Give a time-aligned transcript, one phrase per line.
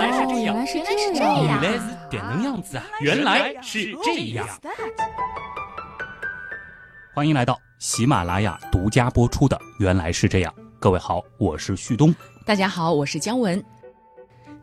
[0.00, 2.84] 来是这样，原来是原这样，来是点能样子啊！
[3.02, 4.48] 原来是这样。
[7.14, 10.50] 欢迎来到喜马拉雅独家播出的《原来是这样》。
[10.78, 12.14] 各位好，我是旭东。
[12.46, 13.62] 大家好，我是姜文。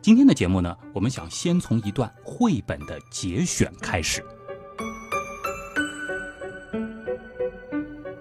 [0.02, 4.24] 今天的节目呢，我们想先从一段绘本的节选开始。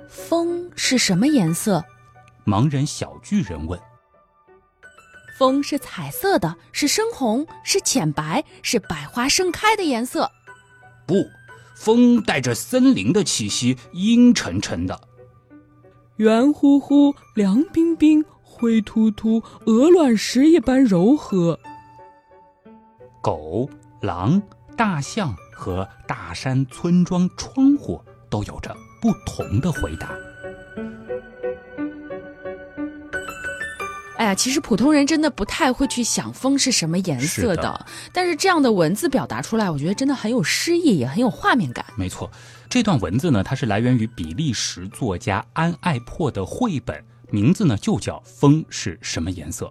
[0.08, 1.84] 风是什么颜色？
[2.46, 3.80] 盲人小巨人问。
[5.38, 10.32] 风是彩色的，是深红，是浅白，是百花盛开的颜色。
[11.06, 11.24] 不，
[11.76, 15.00] 风带着森林的气息，阴沉沉的。
[16.16, 21.60] 圆乎乎，凉冰冰，灰突突，鹅卵石一般柔和。
[23.22, 23.70] 狗、
[24.02, 24.42] 狼、
[24.76, 30.10] 大象和大山村庄窗户都有着不同的回答。
[34.18, 41.86] 哎呀，其实普通人真的不太会去想风是什么颜色的，是的但是这样的文字表达出来，我觉得真的很有诗意，也很有画面感。
[41.96, 42.30] 没错，
[42.68, 49.66] 这段文字呢，它是来源于比利时作家安爱珀的绘本，名字呢就叫《风是什么颜色》。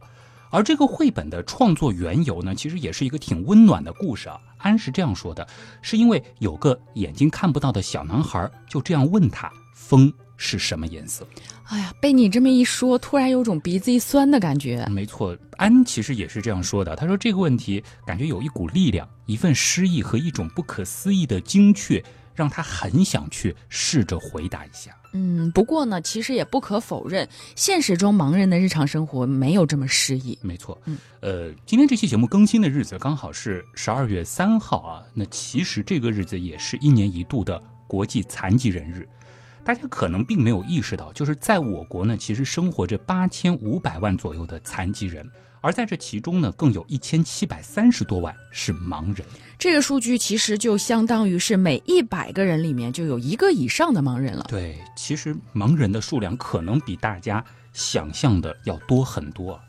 [0.50, 4.38] 而这个绘本的创作缘由呢，其实也是一个挺温暖的故事啊。
[4.58, 5.46] 安是这样说的：
[5.82, 11.26] 是因为有个眼睛看不到的小男孩，就这样问他风是什么颜色。
[11.64, 14.86] 哎呀，被你这么一说，突然有种鼻子一酸的感觉。
[14.90, 16.94] 没错，安其实也是这样说的。
[16.94, 22.02] 他说这个问题感觉有一股力量、一份诗意和一种不可思议的精确，
[22.34, 24.94] 让他很想去试着回答一下。
[25.12, 27.26] 嗯，不过呢，其实也不可否认，
[27.56, 30.38] 现实中盲人的日常生活没有这么诗意。
[30.42, 35.02] 没错，嗯，呃，今天这期节目更新的日子刚好是十二月三号啊。
[35.14, 39.08] 那其实这个日子也是一年一度的国际残疾人日。
[39.66, 45.28] 大家可能并没有意识到，就是在我国呢，其实生活着八千五百万左右的残疾人，
[45.60, 49.26] 而在这其中呢，更有一千七百三十多万是盲人。
[49.58, 54.46] 这个数据其实就相当于是每一百个人里面就有一个以上的盲人了。
[54.48, 59.60] 对，其实盲人的数量可能比大家想象的要多很多。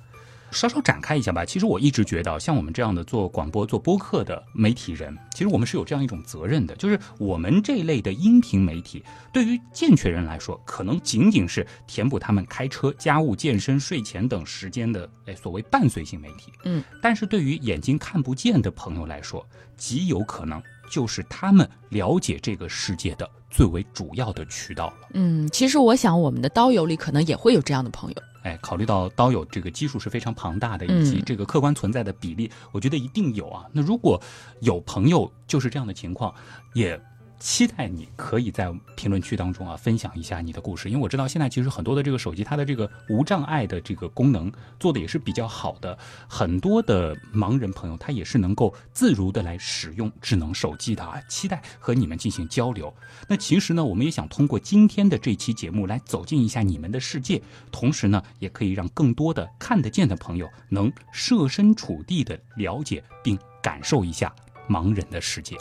[0.57, 1.45] 稍稍展开一下吧。
[1.45, 16.51] 其实我一直觉得，像我们这样的做广播、做播客的媒体人，其实我们是有这样一种责任的，就是我们这一类的音频媒体，对于健全人来说，可能仅仅是填补他们开车、家务、健身、睡前等时间的，哎，所谓伴随性媒体。
[16.63, 20.59] 嗯，但是对于眼睛看不见的朋友来说，极有可能
[20.89, 25.09] 就是他们了解这个世界的最为主要的渠道了。
[25.13, 28.15] 嗯，其实我想我们的刀友里可能也会有这样的朋友。
[28.47, 33.65] 哎，考虑到刀友这个基数是非常庞大的，以及嗯这个客观存在的比例，我觉得一定有啊。
[33.73, 34.21] 那如果
[34.61, 36.33] 有朋友就是这样的情况，
[36.73, 36.97] 也
[37.39, 52.93] 期待你可以在评论区当中啊分享一下你的故事，因为我知道现在其实很多的这个手机它的这个无障碍的这个功能做的也是比较好的，很多的盲人朋友他也是能够自如的来使用智能手机的啊，期待和你们进行交流。
[53.27, 64.33] 那其实呢，我们也想通过今天的这期节目来走进一下你们的世界，同时呢，也可以让更多的看得见的朋友能设身处地的了解并感受一下
[64.67, 65.55] 盲人的世界。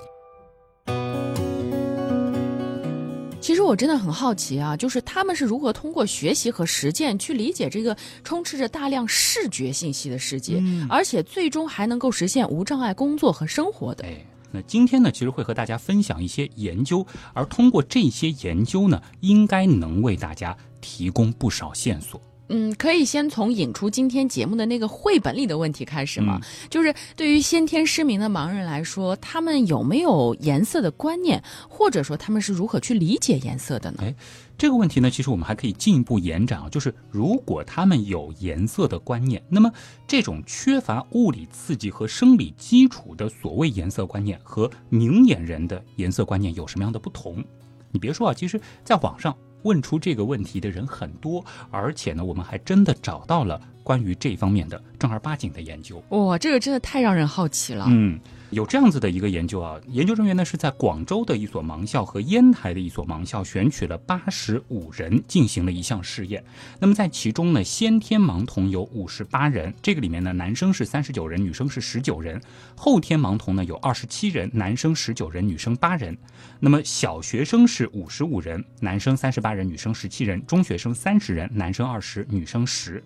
[3.66, 14.04] 我真的很好奇啊，就是他们是如何通过学习和实践去理解这个充斥着大量视觉信息的世界，嗯而且最终还能够实现无障碍工作和生活的。
[14.04, 22.20] 哎，那今天呢，其实会和大家分享一些研究，而通过这些研究呢，应该能为大家提供不少线索。
[22.48, 26.40] 嗯，可以先从引出今天节目的那个绘本里的问题开始吗？
[26.70, 33.98] 就是对于先天失明的盲人来说，他们有没有颜色的观念，或者说他们是如何去理解颜色的呢？
[34.00, 34.14] 哎
[34.58, 39.70] 这个问题呢，其实我们还可以进一步延展啊，就是如果他们有颜色的观念，那么
[40.06, 47.44] 这种缺乏物理刺激和生理基础的所谓颜色观念，和明眼人的颜色观念有什么样的不同？
[47.90, 56.02] 你别说啊，其实在网上问出这个问题的人很多，而且呢，我们还真的找到了关于这方面的正儿八经的研究。
[56.08, 57.86] 哇，这个真的太让人好奇了。
[57.88, 58.18] 嗯，
[58.50, 66.42] 有这样子的一个研究啊，研究人员呢是在广州的一所盲校和烟台的一所盲校选取了八十五人进行了一项试验。
[66.80, 72.40] 那么在其中呢，先天盲童有五十八人，这个里面呢，男生是三十九人，女生是十九人；
[72.74, 76.18] 后天盲童呢有二十七人，男生十九人，女生八人。
[76.58, 83.00] 那么小学生是五十五人，男生三十八人，女生十七人；中学生三十人，男生二十，女生十。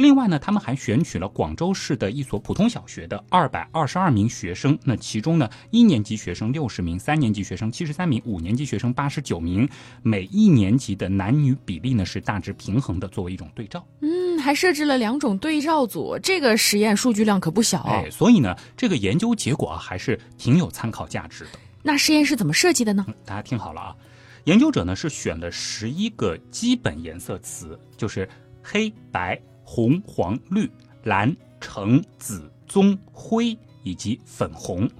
[0.00, 9.68] 另外呢，他们还选取了广州市的一所普通小学的二百二十二名学生，那其中呢，一年级学生六十名，三年级学生七十三名，五年级学生八十九名，
[10.02, 13.86] 每一年级的男女比例呢是大致平衡的，作为一种对照。
[14.00, 17.82] 嗯，还设置了两种对照组，这个实验数据量可不小。
[17.82, 21.50] 哎，所以呢，这个研究结果啊还是挺有参考价值的。
[21.82, 23.04] 那实验是怎么设计的呢？
[23.26, 23.96] 大家听好了啊，
[24.44, 28.26] 研究者呢是选了十一个基本颜色词，就是
[28.62, 29.38] 黑白。
[29.72, 30.68] 红、黄、绿、
[31.04, 34.90] 蓝、橙、紫、棕、灰以及粉红。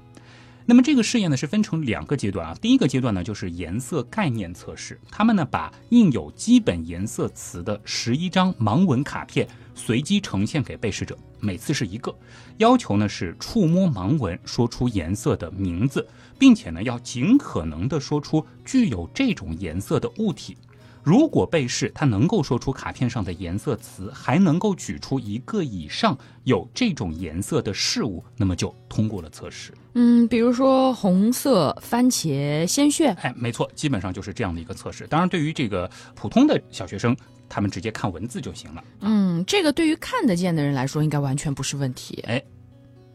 [0.64, 2.56] 那么这个试验呢是分成两个阶段啊。
[2.62, 9.44] 第一个阶段呢就是颜色概念测试，他们呢把印有基本颜色词的十一张盲文卡片
[9.75, 12.14] 随机呈现给被试者，每次是一个，
[12.58, 16.06] 要求呢是触摸盲文说出颜色的名字，
[16.38, 20.56] 并且呢要尽可能的说出具有这种颜色的物体。
[21.02, 29.73] 如果被试他能够说出卡片上的颜色词，还能够举出一个以上有这种颜色的事物，那么就通过了测试。
[29.94, 35.06] 嗯，比如说红色番茄鲜血，哎，没错，基本上就是这样的一个测试。
[35.06, 37.17] 当然，对于这个普通的小学生，
[37.49, 38.85] 他们直接看文字就行了。
[39.00, 42.23] 嗯，这个对于看得见的人来说，应该完全不是问题。
[42.26, 42.41] 哎。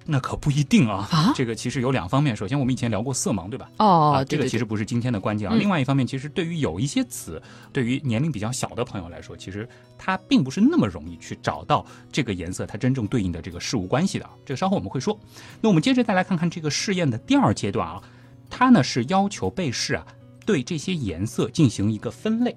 [0.07, 1.07] 那可不一定啊！
[1.12, 2.36] 啊，这个其实有两方面。
[2.36, 3.69] 首先，我们以前聊过色盲，对吧？
[3.78, 5.56] 哦，这个其实不是今天的关键啊。
[5.56, 7.42] 另外一方面，其实对于有一些词，
[7.74, 9.68] 对于年龄比较小的朋友来说，其实
[9.98, 14.30] 它并不是那么容易去找到这个颜色它真正对应的这个事物关系的。
[14.46, 15.19] 这个稍后我们会说。
[15.60, 18.01] 那我们接着再来看看这个试验的第二阶段啊，
[18.50, 20.06] 它呢是要求被试啊
[20.46, 22.56] 对这些颜色进行一个分类。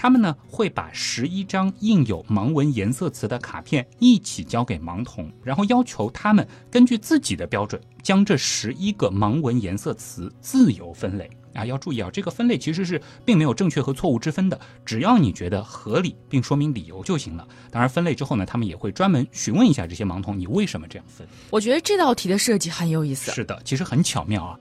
[0.00, 11.66] 他们呢会把十一张印有盲文颜色词的卡片一起交给盲童，然后要求他们根据自己的标准将这十一个盲文颜色词自由分类啊！
[11.66, 17.46] 要注意啊，这个分类其实是并没有正确和错误之分的，只要你觉得合理并说明理由就行了。
[17.70, 21.28] 当然，分类之后呢，他们也会专门询问一下这些盲童，你为什么这样分？
[21.50, 23.30] 我觉得这道题的设计很有意思。
[23.32, 24.56] 是的，其实很巧妙啊。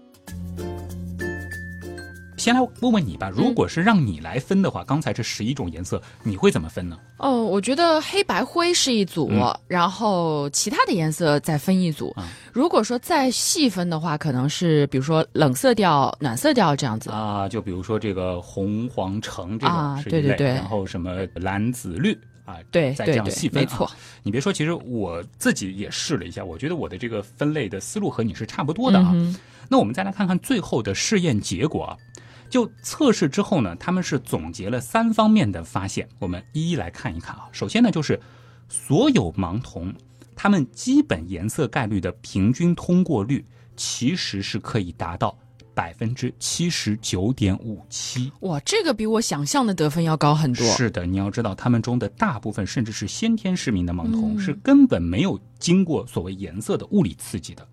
[2.40, 6.98] 先来问问你吧，如果是让你来分的话，刚才这十一种颜色，你会怎么分呢？
[7.18, 9.30] 哦，我觉得黑白灰是一组，
[9.68, 12.16] 然后其他的颜色再分一组。
[12.54, 23.62] 如果说再细分的话，可能是比如说冷色调、暖色调这样子啊，就比如说这个红、黄、橙这种是一类，然后什么蓝、紫、绿啊，对，再这样细分。
[23.62, 23.92] 没错，
[24.24, 29.14] 你别说，其实我自己也试了一下，我觉得我的这个分类的思路和你是差不多的啊。
[29.72, 31.98] 那我们再来看看最后的试验结果啊。
[32.50, 37.48] 就测试之后呢，他们是总结了三方面的发现，我们一一来看一看啊。
[37.52, 38.20] 首先呢，就是
[38.68, 39.94] 所有盲童
[40.36, 45.38] 他们基本颜色概率的平均通过率其实是可以达到
[45.74, 48.32] 百分之七十九点五七。
[48.42, 50.66] 哇，这个比我想象的得分要高很多。
[50.68, 57.66] 是的，你要知道，他们中的大部分甚至是先天失明的盲童，是根本没有经过所谓颜色的物理刺激的。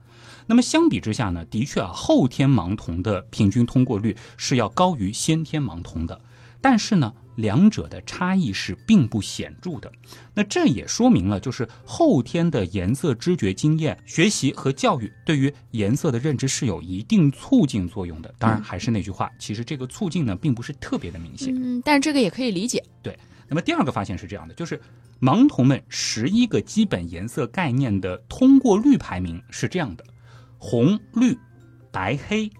[0.46, 6.20] 那么相比之下呢，的确啊，后天盲童的平均通过率是要高于先天盲童的，
[6.60, 9.90] 但是呢，两者的差异是并不显著的。
[10.34, 18.32] 那这也说明了，就是后天的颜色知觉经验、学习和教育对于颜色的认知是有一定促进作用的。
[18.38, 21.52] 当然，还是那句话，其实这个促进呢，并不是特别的明显。
[21.56, 22.82] 嗯，但这个也可以理解。
[23.02, 23.18] 对。
[23.48, 24.80] 那么第二个发现是这样的，就是
[25.20, 30.04] 盲童们十一个基本颜色概念的通过率排名是这样的。
[30.58, 31.38] 红、绿、
[31.90, 32.50] 白、黑、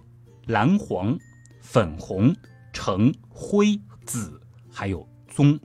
[0.47, 1.19] 蓝、黄、
[1.61, 2.35] 粉红、
[2.73, 4.41] 橙、灰、紫，
[4.71, 5.59] 还有棕，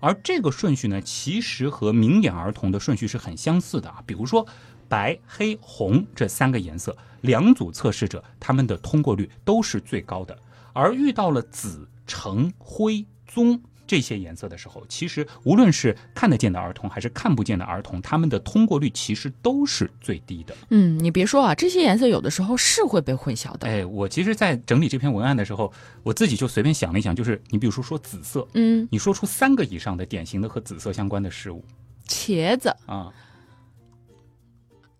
[0.00, 4.02] 而这个顺序呢，其实和明眼儿童的顺序是很相似的啊。
[4.06, 4.46] 比如说，
[4.88, 10.38] 白、黑、红这三个颜色，两组测试者他们的通过率都是最高的，
[10.72, 13.60] 而遇到了紫、橙、灰、棕。
[13.88, 20.54] 这些颜色的时候，其实无论是看得见的儿童还是看不见的儿童，他们的通过率其实都是最低的。
[20.68, 23.66] 嗯，你别说啊，这些颜色有的时候是会被混淆的。
[23.66, 31.64] 哎，我其实，在整理这篇文案的时候，我自己就随便想了一想，就是你比如说说紫色，嗯，你说出三个以上的典型的和紫色相关的事物，
[32.06, 33.10] 茄子啊。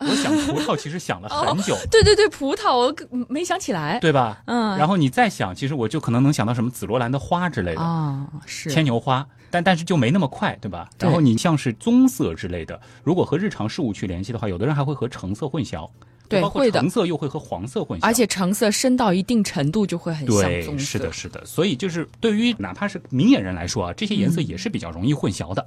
[0.01, 1.77] 我想葡萄，其实想了很久。
[1.91, 2.95] 对对对，葡萄我
[3.29, 4.43] 没想起来，对吧？
[4.47, 4.77] 嗯。
[4.79, 10.89] 然后你再想，其实我就可能能想到什么紫罗兰的花之类的啊，是牵牛花，但但是就没那么快，对吧？
[10.99, 15.89] 然后你像是棕色之类的，如果和日常事物去联系的话，有的人还会和橙色混淆。
[16.29, 16.79] 对，会的。
[16.79, 20.85] 橙色又会和黄色混淆，而且橙色深到一定程度就会很像棕色。
[20.85, 21.43] 是的，是的。
[21.47, 25.67] 所以就是对于哪怕是明眼人来说啊，这些颜色也是比较容易混淆的。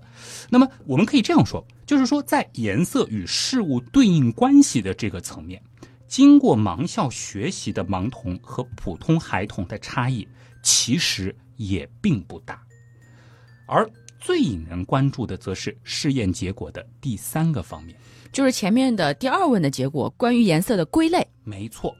[0.52, 5.60] 那么我们可以这样说，就是说在颜色与事物对应关系的这个层面，
[6.08, 10.28] 经过盲校学习的盲童和普通孩童的差异
[10.62, 12.62] 其实也并不大，
[13.72, 13.90] 而。
[14.24, 17.98] 最引人关注的则是试验结果的第三个方面，
[18.32, 21.28] 就是前面的第二问的结果，关于颜色的归类。
[21.44, 21.96] 没错。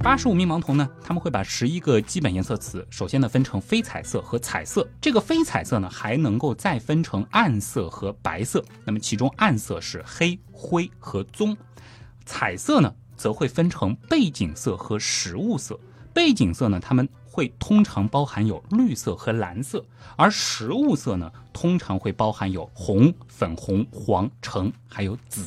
[0.00, 4.86] 八十五名盲童呢，他们会把十一个基本颜色词，首先呢分成非彩色和彩色。
[5.00, 8.62] 这个非彩色呢，还能够再分成暗色和白色。
[8.84, 11.56] 那么其中暗色是黑、灰和棕，
[12.26, 15.80] 彩色呢则会分成背景色和实物色。
[16.12, 25.44] 背景色呢，他们会通常包含有绿色和蓝色，而食物色呢，通常会包含有红、粉红、黄、橙还有紫。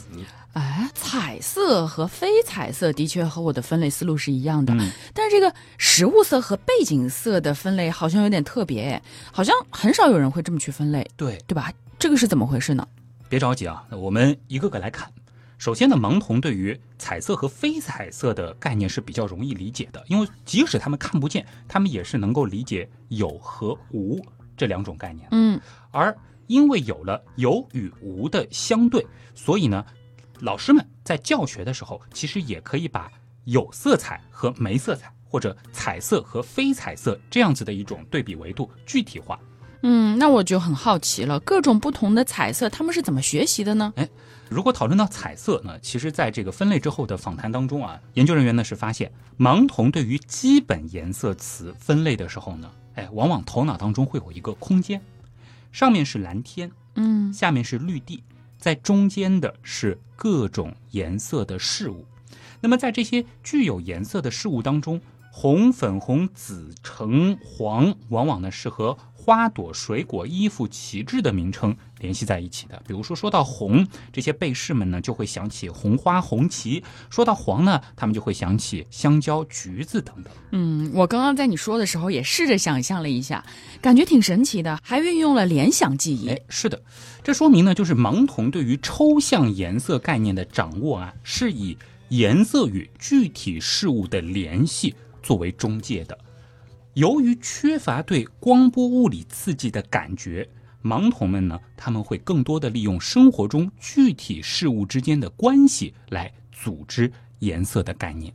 [0.52, 9.02] 哎，彩色和非彩色的确和我的分类思路是一样的，嗯但是这个食物色和背景色的分类好像有点特别，
[9.32, 11.72] 好像很少有人会这么去分类，对，对吧？
[11.98, 12.86] 这个是怎么回事呢？
[13.30, 15.10] 别着急啊，我们一个个来看。
[15.58, 24.24] 首先呢，盲童对于彩色和非彩色的概念是比较容易理解的，因为即使他们看不见，他们也是能够理解有和无
[24.56, 25.28] 这两种概念。
[25.32, 25.60] 嗯，
[25.92, 29.84] 而因为有了有与无的相对，所以呢，
[30.42, 33.12] 老师们在教学的时候，其实也可以把
[33.46, 39.40] 有色彩和没色彩，或者彩色和非彩色这样子的一种对比维度具体化。
[39.82, 43.94] 嗯，那我就很好奇了，各种不同的彩色，他们是怎么学习的呢？
[43.96, 44.08] 哎
[44.50, 55.02] 如果讨论到彩色呢，其实在这个分类之后的访谈当中啊，研究人员呢是发现，盲童对于基本颜色词分类的时候呢，哎，往往头脑当中会有一个空间，
[55.74, 58.24] 上面是蓝天，嗯，下面是绿地，
[58.58, 62.06] 在中间的是各种颜色的事物。
[62.62, 72.82] 那么在这些具有颜色的事物当中，红、粉红、紫、橙、黄，往往呢是和花朵、水果、衣服、旗帜的名称联系在一起的。
[72.88, 80.32] 比如说，说到红，这些被试们呢就会想起红花、红旗；说到黄呢，他们就会想起香蕉、橘子等等。
[80.54, 83.46] 嗯，我刚刚在你说的时候也试着想象了一下，
[83.82, 86.30] 感觉挺神奇的，还运用了联想记忆。
[86.30, 86.82] 哎，是的，
[87.22, 96.18] 这说明呢，就是盲童对于抽象颜色概念的掌握啊，是以颜色与具体事物的联系作为中介的。
[96.98, 100.50] 由于缺乏对光波物理刺激的感觉，
[100.84, 108.34] 盲童们呢，他们会更多的利用生活中具体事物之间的关系来组织颜色的概念。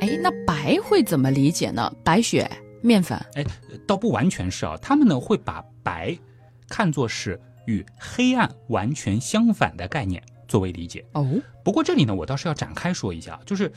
[0.00, 1.88] 哎，那白会怎么理解呢？
[2.04, 2.50] 白雪、
[2.82, 3.16] 面粉。
[3.34, 3.46] 哎，
[3.86, 6.18] 倒不完全是啊，他们呢会把白
[6.68, 11.04] 看作是与黑暗完全相反的概念作为理解。
[11.12, 13.72] 哦，不过这里呢，我倒是要展开说一下，就是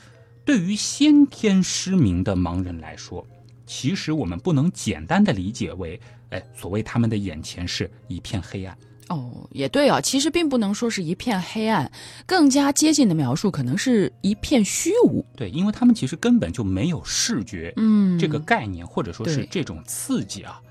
[0.51, 3.25] 对于先天失明的盲人来说，
[3.65, 5.97] 其实我们不能简单的理解为，
[6.31, 8.77] 哎，所谓他们的眼前是一片黑暗。
[9.07, 11.89] 哦，也对啊，其实并不能说是一片黑暗，
[12.25, 15.25] 更加接近的描述可能是一片虚无。
[15.37, 20.61] 对，因为他们其实根本就没有视觉嗯，这个概念，或者说是这种刺激啊。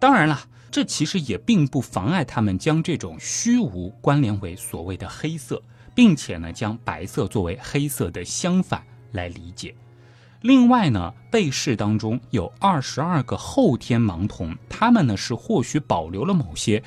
[0.00, 5.62] 当然了，这其实也并不妨碍他们将这种虚无关联为所谓的黑色，
[5.94, 9.74] 并且呢，将白色作为黑色的相反来理解。
[10.42, 16.82] 另外呢，被试当中有二十二个后天盲童，他们呢是或许保留了某些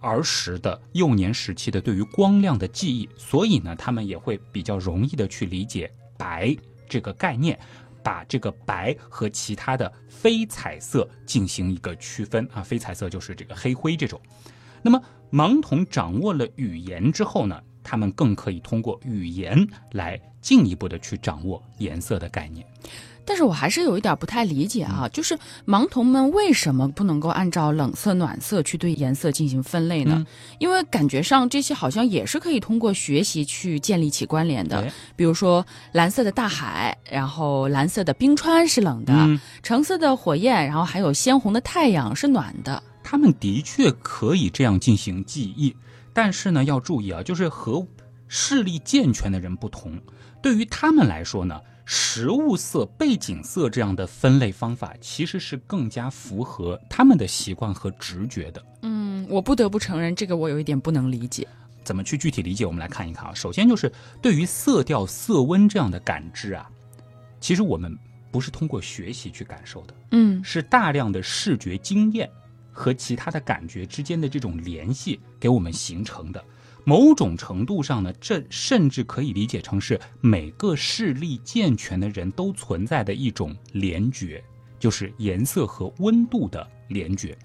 [0.00, 6.56] 儿时的幼年时期的对于光亮的记忆，所以呢，他们也会比较容易的去理解白
[6.88, 7.56] 这个概念，
[8.02, 14.20] 把这个白和其他的非彩色进行一个区分啊，非彩色就是这个黑灰这种。
[14.82, 22.66] 那么盲童掌握了语言之后呢，他们更可以通过语言来进一步的去掌握颜色的概念。
[23.24, 30.14] 但是我还是有一点不太理解啊，就是盲童们为什么不能够按照冷色、暖色去对颜色进行分类呢？
[30.16, 30.26] 嗯
[30.58, 34.92] 因为感觉上这些好像也是可以通过学习去建立起关联的哎。
[35.14, 42.82] 比如说蓝色的大海，然后蓝色的冰川是冷的，嗯橙色的火焰，然后还有鲜红的太阳是暖的。
[43.04, 45.76] 他们的确可以这样进行记忆，
[46.14, 47.86] 但是呢，要注意啊，就是和
[48.28, 49.98] 视力健全的人不同，
[50.42, 58.62] 对于他们来说呢，实物色、背景色这样的分类方法其实是更加符合他们的习惯和直觉的。
[58.82, 61.48] 嗯，我不得不承认，这个我有一点不能理解。
[61.82, 62.66] 怎么去具体理解？
[62.66, 63.32] 我们来看一看啊。
[63.34, 66.68] 首先就是对于色调、色温这样的感知啊，
[67.40, 67.98] 其实我们
[68.30, 72.28] 不是通过学习去感受的，嗯是大量的视觉经验
[72.70, 76.44] 和其他的感觉之间的这种联系给我们形成的。
[76.88, 84.42] 某种程度上呢，这甚至可以理解成是每个视力健全的人都存在的一种联觉，
[84.78, 87.36] 就是颜色和温度的联觉。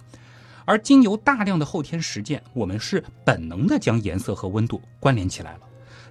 [0.63, 5.59] 而经由大量的后天实践，我们是本能的将颜色和温度关联起来了。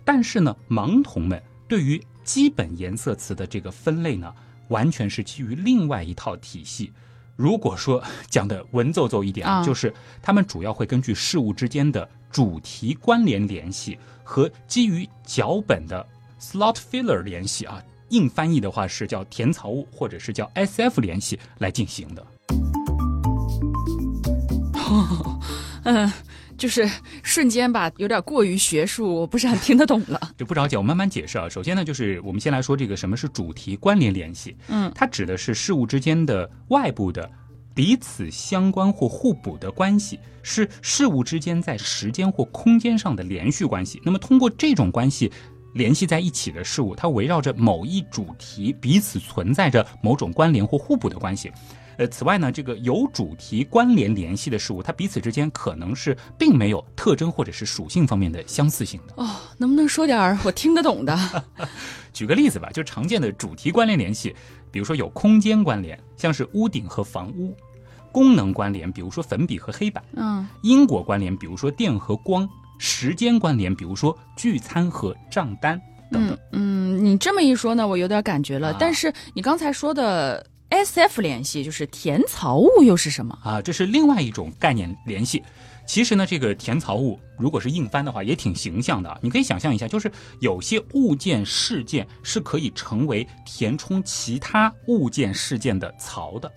[0.04, 4.30] 但是呢，盲童们对于基本颜色词的这个分类呢，
[4.68, 6.92] 完全是基于另外一套体系。
[7.34, 16.04] 如果说讲的文绉绉一点，啊就是他们主要会根据事物之间的主题关联联系和基于脚本的
[16.40, 22.26] slot filler 联系啊，硬翻译的话是叫填槽物或者是叫 SF 联系来进行的。
[25.84, 26.10] 嗯，
[26.56, 26.88] 就是
[27.22, 30.20] 瞬间吧，有点过于学术，我不是很听得懂了。
[30.38, 31.48] 就不着急，我慢慢解释啊。
[31.48, 34.56] 首先呢，就是我们先来说这个什么是主题关联联系。
[34.68, 37.28] 嗯，它指的是事物之间的外部的
[37.74, 44.00] 彼此相关或互补的关系，是事物之间在时间或空间上的连续关系。
[44.04, 45.32] 那么通过这种关系
[45.74, 51.50] 联系在一起的事物，它围绕着某一主题，彼此存在着某种关联或互补的关系。
[51.98, 59.12] 呃，此外呢，这个有主题关联联系的事物，它彼此之间可能是并没有特征或者是属性方面的相似性的。
[59.22, 61.44] 哦，能不能说点儿我听得懂的？
[62.12, 64.34] 举个例子吧，就常见的主题关联联系，
[64.72, 67.54] 比如说有空间关联，像是屋顶和房屋；
[68.10, 72.44] 功能关联，比如说粉笔和黑板；嗯，因果关联，比如说电和光；
[72.78, 76.36] 时间关联，比如说聚餐和账单等等。
[76.52, 78.70] 嗯嗯，你这么一说呢，我有点感觉了。
[78.70, 83.38] 啊但是你刚才说的 SF 联系，就是填槽物又是什么？
[83.44, 85.42] 啊，这是另外一种概念联系。
[85.92, 89.18] 其实呢，这个填槽物如果是硬翻的话，也挺形象的啊。
[89.20, 96.50] 你可以想象一下，就是有些物件、事件是可以成为填充其他物件、事件的槽的。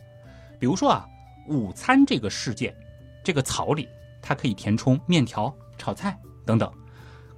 [0.57, 1.05] 比如说啊，
[1.49, 2.73] 午餐这个事件，
[3.25, 3.89] 这个槽里
[4.21, 6.69] 它可以填充面条、炒菜等等；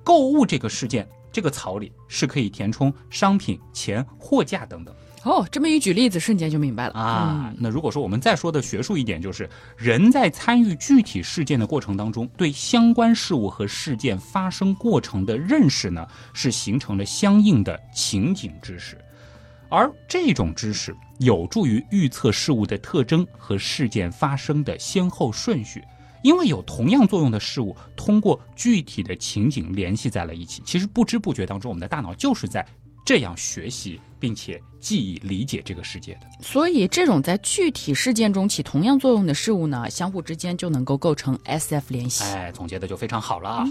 [0.03, 4.95] 购物这个事件，这个槽里是可以填充商品、钱、货架等等。
[5.23, 18.97] 哦，这么一举例子，瞬间就明白了啊，那如果说我们再说的学术一点，就是人在参与具体事件的过程当中，对相关事物和事件发生过程的认识呢，是形成了相应的情景知识，
[19.69, 25.83] 而这种知识有助于预测事物的特征和事件发生的先后顺序。
[26.23, 32.65] 因为有同样作用的事物，通过具体的情景联系在了一起，其实不知不觉当中，我们的大脑就是在
[33.05, 36.21] 这样学习并且记忆理解这个世界的。
[36.41, 42.23] 所以，这种在具体事件中起同样作用的事物呢，相互之间就能够构成 SF 联系。
[42.23, 43.65] 哎，总结的就非常好了啊。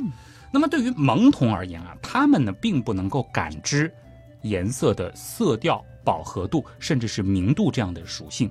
[0.53, 3.93] 那么对于盲童而言啊，他们呢并不能够感知
[4.43, 8.51] 颜色的色调、饱和度，甚至是明度这样的属性。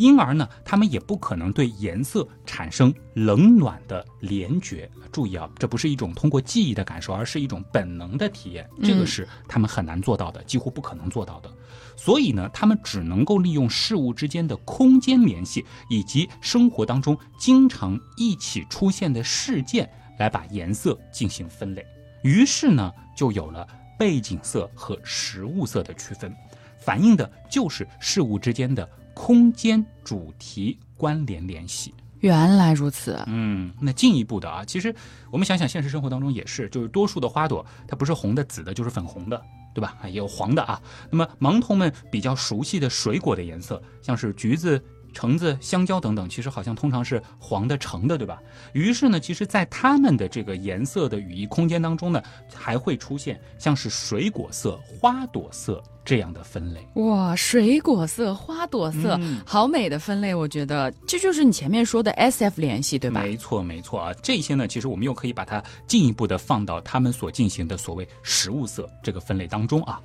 [0.00, 4.90] 因而呢，他们也不可能对颜色产生冷暖的联觉。
[5.12, 8.66] 注意啊，这不是一种通过记忆的感受，而是一种本能的体验。
[8.82, 11.52] 这个是他们很难做到的，几乎不可能做到的。
[11.96, 19.86] 所以呢，他们只能够利用事物之间的空间联系，以及生活当中经常一起出现的事件，
[20.18, 21.84] 来把颜色进行分类。
[22.22, 26.34] 于是呢，就有了背景色和实物色的区分，
[26.78, 28.88] 反映的就是事物之间的
[29.22, 31.92] 空间主题关联联系。
[32.20, 34.94] 原来如此，嗯，那进一步的啊，其实
[35.30, 39.40] 我们想想，现实生活当中也是，就是多数的花朵它不是红的、紫的，就是粉红的，
[39.74, 39.94] 对吧？
[40.00, 40.80] 啊，也有黄的啊。
[41.10, 48.40] 那么盲童们比较熟悉的水果的颜色，像是橘子、橙子、香蕉等等，其实好像通常是黄的、橙的，对吧？
[48.72, 52.22] 于是呢，其实，在他们的这个颜色的语义空间当中呢，
[52.54, 56.80] 还会出现像是水果色、花朵色这样的分类。
[56.94, 63.22] 哇，水果色、花朵色，嗯好美的分类，我觉得这就是你前面说的 SF 联系，对吧？
[63.22, 70.00] 没错，没错啊，这些呢，其实我们又可以把它进一步的放到他们所进行的所谓食物色这个分类当中啊。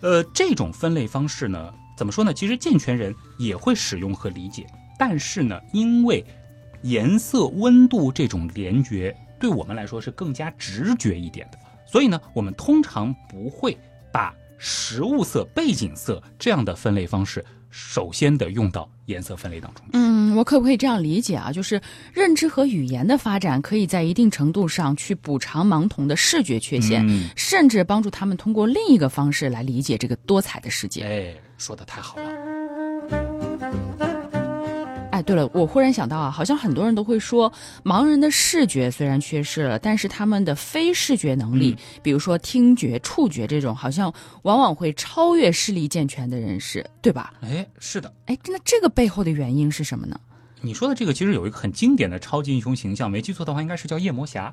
[0.00, 2.32] 呃，这种分类方式呢，怎么说呢？
[2.32, 4.66] 其实健全人也会使用和理解，
[4.98, 6.24] 但是呢，因为
[6.82, 13.76] 颜色、温度这种联觉对我们来说是更加直觉一点的，所以呢，我们通常不会
[14.12, 19.84] 把食物色、背景色这样的分类方式首先的用到颜色分类当中。
[19.92, 21.50] 嗯，我可不可以这样理解啊？
[21.50, 21.80] 就是
[22.12, 31.02] 认知和语言的发展，可以在一定程度上去补偿盲童的视觉缺陷，嗯甚至帮助他们通过另一个方式来理解这个多彩的世界。
[31.02, 32.24] 哎，说的太好了。
[35.12, 37.52] 哎，对了，我忽然想到啊，好像很多人都会说，
[37.84, 47.34] 盲人的视觉虽然缺失了，但是他们的非视觉能力，比如说听觉、触觉这种，好像往往会超越视力健全的人士，对吧？
[47.42, 50.18] 哎，是的，哎，那这个背后的原因是什么呢？
[50.62, 54.52] 你说的这个其实有一个很经典的超级英雄形象，没记错的话，应该是叫夜魔侠，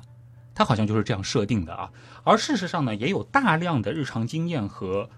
[0.54, 1.90] 他好像就是这样设定的啊。
[2.22, 5.08] 而事实上呢，也有大量的日常经验和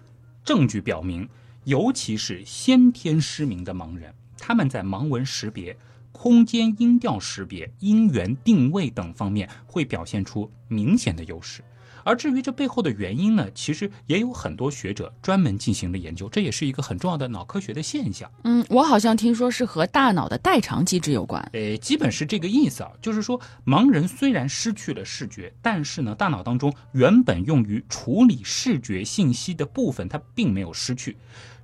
[0.45, 1.27] 证据表明，
[1.65, 5.77] 尤其是先天失明的盲人，他们在盲文识别、
[6.11, 11.63] 空间音调识别、音源定位等方面会表现出明显的优势。
[12.05, 18.29] 而至于这背后的原因呢，其实也有很多学者专门进行了研究，这也是一个很重要的脑科学的现象。
[18.43, 21.41] 嗯，我好像听说是和大脑的代偿机制有关。
[21.53, 31.15] 呃，基本是这个意思啊，就是说盲人虽然失去了视觉，但是呢，大脑当中原本用于处理视觉信息的部分，它并没有失去。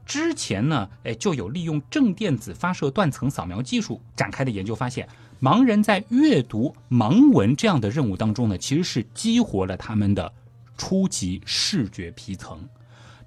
[0.10, 5.08] 之前呢，哎，就有利用正电子发射断层扫描技术展开的研究发现，
[5.40, 10.34] 盲人在阅读盲文这样的任务当中呢，其实是激活了他们的
[10.76, 12.68] 初级视觉皮层。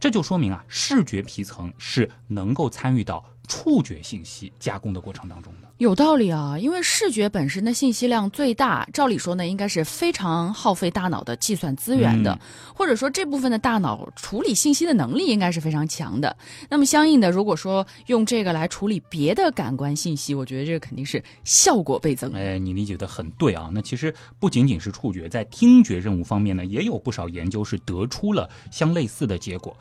[0.01, 5.72] 这就说明啊，视觉皮层是能够参与到触觉信息加工的过程当中的。
[5.83, 12.39] 有道理啊，因为视觉本身的信息量最大，照理说呢，应该是非常耗费大脑的计算资源的，
[12.73, 16.37] 或者说这部分的大脑处理信息的能力应该是非常强的。
[16.69, 22.33] 那么相应的，如果说用这个来处理别的感官信息，我觉得这个肯定是效果倍增。
[22.33, 23.69] 哎，你理解的很对啊。
[23.73, 29.77] 那其实不仅仅是触觉，在听觉任务方面呢，也有不少研究是得出了相类似的结果。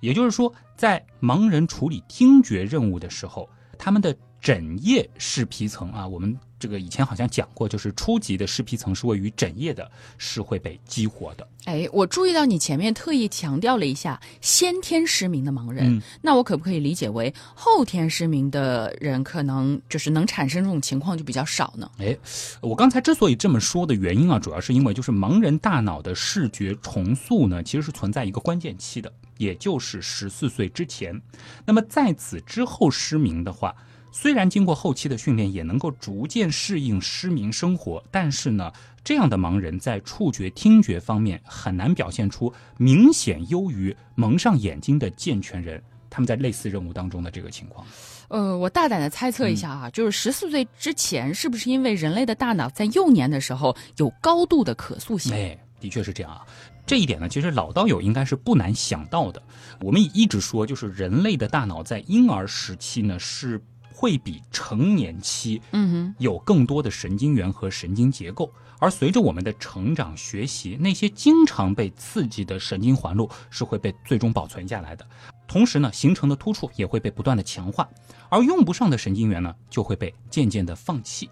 [0.00, 3.46] 也就是说，在盲人处理听觉任务的时候，
[3.78, 11.46] 他们的枕叶视皮层啊，我们这个以前好像讲过，就是初级的视皮层是位于枕叶的，是会被激活的。
[11.64, 21.88] 哎，我注意到你前面特意强调了一下先天失明的盲人，嗯那我可不可以理解为后天失明的人可能就是能产生这种情况就比较少呢？
[21.98, 22.18] 哎，
[22.60, 31.22] 我刚才之所以这么说的原因啊，主要是因为就是盲人大脑的视觉重塑呢，其实是存在一个关键期的，也就是十四岁之前。
[31.64, 33.72] 那么在此之后失明的话，
[34.12, 38.70] 虽然经过后期的训练，也能够逐渐适应失明生活，但是呢，
[39.02, 45.82] 这样的盲人在触觉、听觉方面很难表现出明显优于蒙上眼睛的健全人。
[46.10, 47.86] 他们在类似任务当中的这个情况，
[48.28, 55.32] 呃，我大胆的猜测一下啊，就是十四岁之前，是不是因为人类的大脑在幼年的时候有高度的可塑性？
[55.32, 56.44] 哎，的确是这样啊。
[56.84, 59.42] 这一点呢，其实老道友应该是不难想到的。
[59.80, 63.58] 我们一直说，就是人类的大脑在婴儿时期呢是
[63.94, 66.14] 会比成年期嗯哼。
[66.18, 75.06] 有更多的神经元和神经结构，而随着我们的成长学习，那些经常被刺激的神经环路是会被最终保存下来的，
[75.46, 77.88] 同时呢，形成的突触也会被不断的强化，
[78.28, 81.30] 而用不上的神经元呢，就会被渐渐的放弃。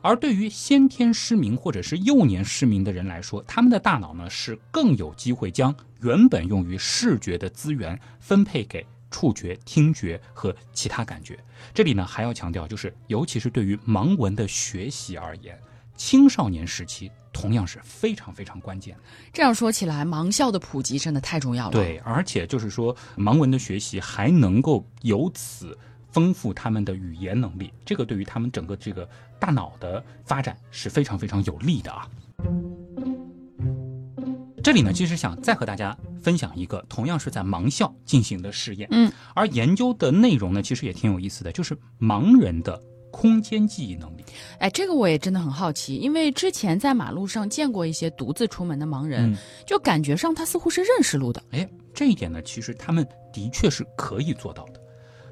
[0.00, 11.38] 而对于先天失明或者是幼年失明的人来说，他们的大脑呢是更有机会将原本用于视觉的资源分配给触觉、听觉和其他感觉。
[11.74, 15.58] 这里呢还要强调，就是尤其是对于盲文的学习而言，
[15.96, 18.96] 青少年时期同样是非常非常关键
[19.32, 25.76] 这样说起来，盲校的普及真的太重要了。，对，而且就是说，盲文的学习还能够由此
[26.10, 32.08] 丰富他们的语言能力，这个对于他们整个这个大脑的发展是非常非常有利的啊。
[34.62, 44.24] 这里呢，其实想再和大家分享一个同样是在盲校进行的试验，嗯，而研究的内容呢，其实也挺有意思的，就是盲人的空间记忆能力。
[44.58, 51.42] 哎，这个我也真的很好奇，因为之前在马路上见过一些独自出门的盲人，嗯就感觉上他似乎是认识路的。
[51.52, 54.80] 哎，这一点呢，其实他们的确是可以做到的。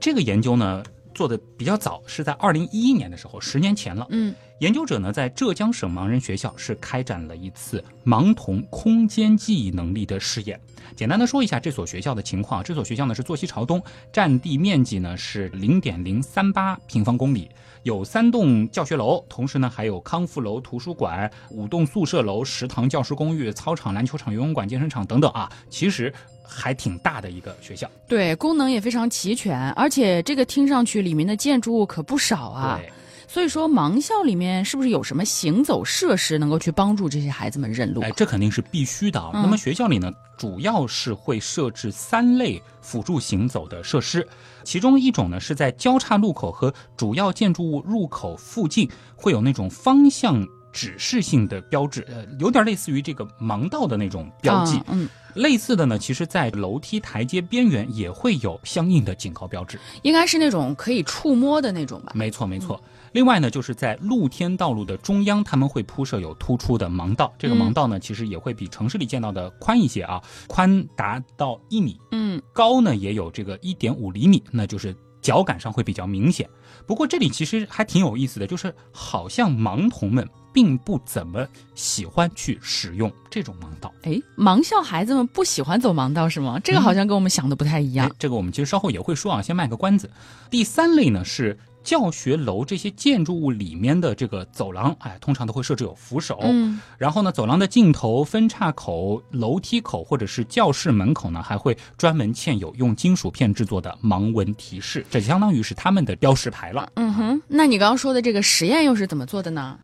[0.00, 0.82] 这个研究呢
[1.14, 4.06] 做的比较早，是在二零一一年的时候，十年前了。
[4.10, 10.58] 嗯，研究者呢在浙江省盲人学校是开展了一次盲童空间记忆能力的试验。
[10.94, 17.50] 简单的说一下这所学校的情况，这所学校呢是坐西朝东，占地面积呢是零点零三八平方公里。
[17.82, 27.88] 有三栋教学楼，同时呢还有康复楼、图书馆、五栋宿舍楼、食堂、教师公寓、操场、篮球场、游泳馆、健身场等等啊，其实还挺大的一个学校。
[28.08, 32.80] 对，功能也非常齐全，而且这个听上去里面的建筑物可不少啊。
[32.80, 32.90] 对，
[33.28, 38.00] 所以说，盲校里面是不是有什么行走设施能够去帮助这些孩子们认路？
[38.00, 39.30] 哎，这肯定是必须的啊。
[39.34, 44.26] 嗯那么学校里呢，主要是会设置三类辅助行走的设施，
[44.64, 54.76] 其中一种呢是在交叉路口和主要建筑物入口附近会有那种方向指示性的标志，呃，有点类似于这个盲道的那种标记。
[54.78, 59.78] 啊嗯，类似的呢，其实在楼梯台阶边缘也会有相应的警告标志。
[60.02, 62.12] 应该是那种可以触摸的那种吧？
[62.14, 62.80] 没错，没错。
[63.16, 67.33] 另外呢，就是在露天道路的中央，他们会铺设有突出的盲道。
[67.38, 76.46] 这个盲道呢，其实也会比城市里见到的宽一些啊，宽达到一米，嗯，高呢也有这个一点五厘米，那就是脚感上会比较明显。
[76.87, 83.90] 不过这里其实还挺有意思的，就是好像盲童们并不怎么喜欢去使用这种盲道。
[84.02, 86.61] 哎，盲校孩子们不喜欢走盲道是吗？
[86.62, 90.11] 这个好像跟我们想的不太一样哎。，这个我们其实稍后也会说啊，先卖个关子。
[90.50, 96.40] 第三类呢是教学楼这些建筑物里面的这个走廊，哎，通常都会设置有扶手。
[96.42, 106.90] 嗯，然后呢，走廊的尽头、分叉口、楼梯口或者是教室门口呢，还会专门嵌有用金属片制作的盲文提示，这相当于是他们的标识牌了。
[106.96, 109.79] 嗯哼，那你刚刚说的这个实验又是怎么做的呢？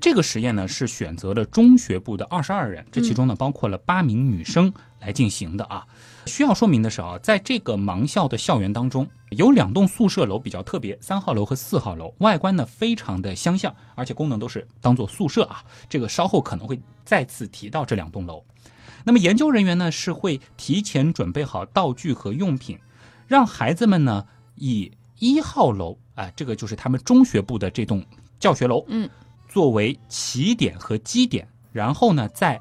[0.00, 5.86] 这个实验呢是选择了中学部的二十二人，这其中呢包括了八名女生来进行的啊。
[6.26, 15.64] 需要说明的是啊，在这个盲校的校园当中，有两栋宿舍楼比较特别，三号楼和四号楼，外观呢非常的相像，而且功能都是当做宿舍啊。
[15.88, 18.44] 这个稍后可能会再次提到这两栋楼。
[19.04, 22.78] 那么研究人员呢是会提前准备好道具和用品，
[23.26, 28.04] 让孩子们呢以一号楼啊，这个就是他们中学部的这栋
[28.42, 29.08] 教学楼，嗯，
[29.48, 32.60] 作为起点和基点，然后呢在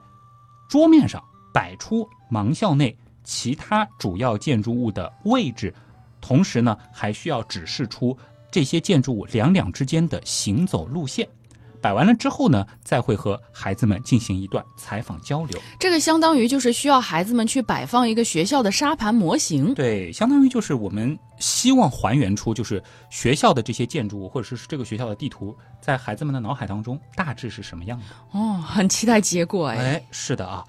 [0.69, 2.95] 桌面上摆出盲校内。
[3.23, 5.73] 其他主要建筑物的位置，
[6.19, 8.17] 同时呢，还需要指示出
[8.51, 11.27] 这些建筑物两两之间的行走路线。
[11.81, 15.59] 摆完了之后呢，再会和孩子们进行一段采访交流。
[15.79, 19.73] 这个相当于就是需要孩子们去摆放一个学校的沙盘模型。
[19.73, 28.39] 对，相当于就是我们希望还原出就是学校的这些建筑物，或者是这个学校的地图，在孩子们的脑海当中大致是什么样的。
[28.39, 29.77] 哦，很期待结果哎。
[29.77, 30.63] 哎，是的啊。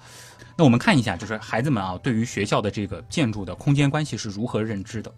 [0.55, 5.11] 那我们看一下，就是孩子们啊，对于学校的这个建筑的空间关系是如何认知的？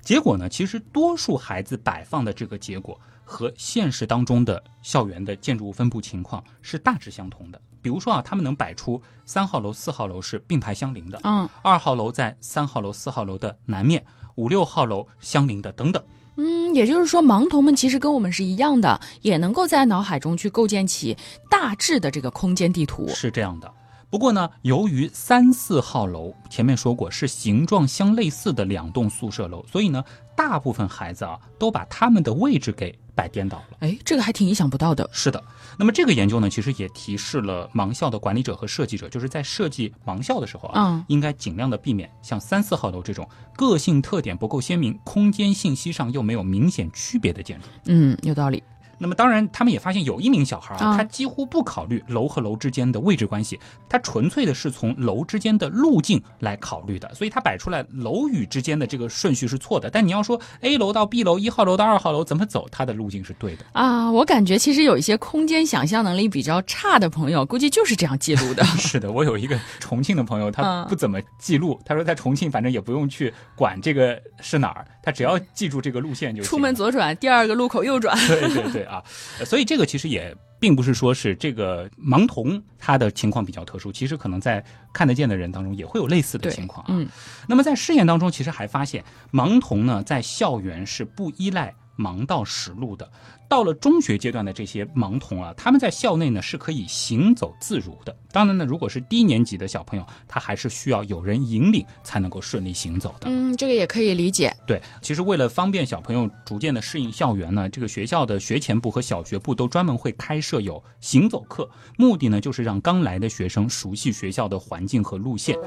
[0.00, 2.98] 结果呢，其实多数孩子摆放的这个结果
[3.30, 7.60] 和现实当中的校园的建筑物分布情况是大致相同的。
[7.80, 16.02] 比如说啊，他们能摆出三号楼、四号楼是并排相邻的，嗯，二号楼在三号楼、四号楼的南面，五六号楼相邻的等等。
[16.36, 21.16] 嗯，也就是说，盲童们其实跟我们是一样的，也能够在脑海中去构建起
[21.48, 23.08] 大致的这个空间地图。
[23.08, 23.72] 是这样的。
[24.10, 30.04] 不过呢，由于三四号楼前面说过是形状相类似的两栋宿舍楼，所以呢，
[30.36, 33.76] 大部分孩子啊都把他们的位置给摆颠倒了。
[33.78, 35.08] 哎，这个还挺意想不到的。
[35.12, 35.40] 是的，
[35.78, 47.66] 那么这个研究呢，其实也提示了盲校的管理者和设计者，就是在设计盲校的时候啊，嗯，应该尽量的避免像三四号楼这种个性特点不够鲜明、空间信息上又没有明显区别的建筑。
[47.86, 48.60] 嗯，有道理。
[49.00, 53.58] 那么当然，他们也发现有一名小孩啊，啊他几乎不考虑楼和楼之间的位置关系，
[53.88, 59.88] 他纯粹的是从楼之间的路径来考虑的，所以他摆出来楼宇之间的这个顺序是错的。
[59.88, 63.64] 但你要说 A 楼到 B 楼，一号楼到二号楼怎么走，他的路径是对的。
[63.72, 68.62] 啊，我感觉其实有一些空间想象能力比较差的朋友，估计就是这样记录的。
[68.76, 76.50] 是的，我有一个重庆的朋友，他嗯不怎么记录，他说在重庆反正也不用去管这个是哪儿，他只要记住这个路线就行。
[76.50, 78.16] 出门左转，第二个路口右转。
[78.26, 79.04] 对对对啊，
[79.38, 86.88] 呃所以这个其实也并不是说是这个盲童他的情况比较特殊，其实可能在看得见的人当中也会有类似的情况啊。
[86.90, 87.08] 嗯，
[87.48, 93.10] 那么在试验当中，其实还发现盲童呢在校园是不依赖盲道实路的。
[93.50, 98.16] 到了中学阶段的这些盲童啊，他们在校内呢是可以行走自如的。
[98.30, 103.28] 当然呢，如果是低年级的小朋友，他还是需要有人引领才能够顺利行走的。
[103.28, 104.56] 嗯，这个也可以理解。
[104.68, 115.58] 对，其实为了方便小朋友逐渐的适应校园呢，这个学校的学前部和小学部都专门会开设有行走课，目的呢就是让刚来的学生熟悉学校的环境和路线。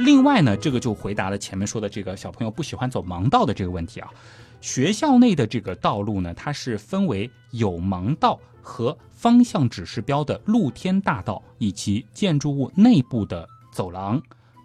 [0.00, 4.08] 另外呢，这个就回答了前面说的这个小朋友不喜欢走盲道的这个问题啊。
[4.64, 14.18] 学校内的这个道路呢，它是分为有盲道和方向指示标的露天大道，以及建筑物内部的走廊、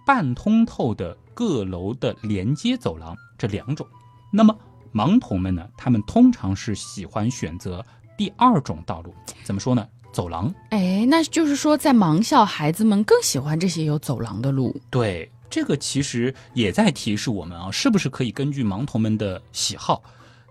[0.05, 3.85] 半通透的各楼的连接走廊这两种。
[4.31, 4.57] 那么
[4.93, 7.85] 盲童们呢，他们通常是喜欢选择
[8.17, 9.85] 第二种道路，怎么说呢？
[10.13, 10.49] 走廊。
[10.69, 14.73] 哎，那就是说，在盲校，孩子们更喜欢这些有走廊的路。
[14.89, 20.03] 对，这个其实也在提示我们啊，是不是可以根据盲童们的喜好，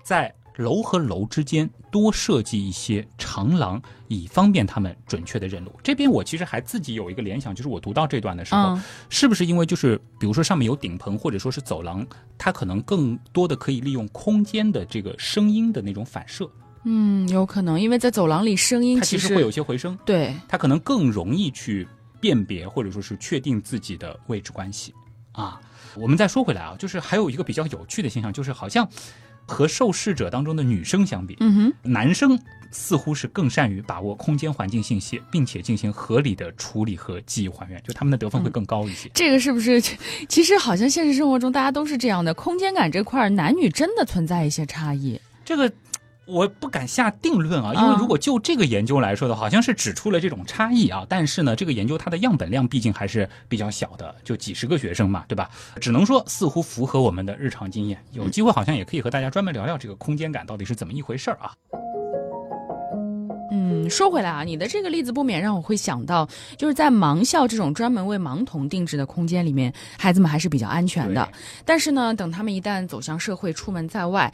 [0.03, 5.73] 在楼和楼之间多设计一些长廊，以方便他们准确的认路。
[5.85, 12.05] 这边我其实还自己有一个联想，就是我读到这段的时候，嗯是不是因为就是比如说上面有顶棚或者说是走廊，
[12.37, 16.51] 它可能更多的可以利用空间的这个声音的那种反射，
[16.83, 21.87] 嗯，有可能，因为在走廊里声音其实它其实会有些回声，对，它可能更容易去
[22.21, 24.95] 辨别或者说是确定自己的位置关系
[25.33, 25.61] 啊。
[25.97, 28.89] 我们再说回来啊，就是还有一个比较有趣的现象，就是好像
[29.47, 32.39] 和受试者当中的女生相比，嗯哼，男生
[32.71, 39.11] 似乎是更善于把握空间环境信息，并且进行合理的处理和记忆还原，就他们的得分会更高一些。
[39.15, 39.81] 这个是不是？
[40.29, 45.19] 其实好像现实生活中大家都是这样的，空间感这块儿男女真的存在一些差异。
[45.45, 45.73] 这个
[46.29, 51.07] 我不敢下定论啊，因为如果就这个研究来说的话，好像是指出了这种差异啊。
[51.09, 55.49] 但是呢，这个研究它的样本量毕竟还是比较小的，就几十个学生嘛，对吧？
[55.81, 57.99] 只能说似乎符合我们的日常经验。
[58.13, 61.53] 有机会好像也可以和大家专门聊聊这个空间感到底是怎么一回事儿啊。
[63.51, 71.27] 嗯，说回来啊，你的这个例子不免让我会想到，就是在盲校这种专门为盲童定制的空间里面，孩子们还是比较安全的。
[71.65, 74.31] 但是呢，等他们一旦走向社会，出门在外。